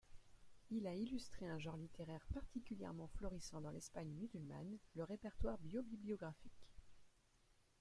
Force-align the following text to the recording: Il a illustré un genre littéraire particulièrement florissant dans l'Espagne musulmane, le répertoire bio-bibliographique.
Il 0.71 0.87
a 0.87 0.95
illustré 0.95 1.47
un 1.47 1.59
genre 1.59 1.77
littéraire 1.77 2.25
particulièrement 2.33 3.05
florissant 3.09 3.61
dans 3.61 3.69
l'Espagne 3.69 4.09
musulmane, 4.15 4.79
le 4.95 5.03
répertoire 5.03 5.59
bio-bibliographique. 5.59 6.71